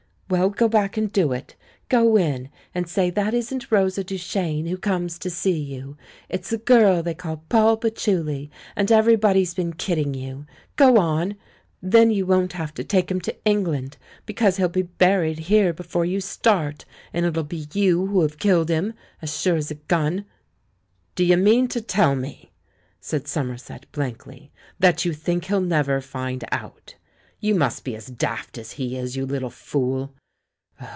[0.37, 1.57] Well, go back and do it.
[1.89, 5.97] Go in and say, 'That isn't Rosa Duchene who comes to see you;
[6.29, 10.45] it's a girl they call "Poll Patchouli" and everybody's been kidding you.'
[10.77, 11.35] Go on!
[11.81, 16.05] Then you won't have to take him to England— because he^ll be buried here before
[16.05, 20.23] you start; and it'll be you who'll have killed him, as sure as a gun!"
[21.15, 22.53] "D'ye mean to tell me,"
[23.01, 24.49] said Somerset blankly,
[24.79, 26.95] "that you think he'll never find out?
[27.41, 30.13] You must be as daft as he is, you little fool.